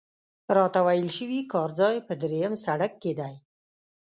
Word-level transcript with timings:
راته 0.55 0.79
ویل 0.87 1.09
شوي 1.17 1.39
کار 1.53 1.69
ځای 1.79 1.95
په 2.07 2.13
درېیم 2.21 2.53
سړک 2.65 2.91
کې 3.01 3.11
دی. 3.19 3.35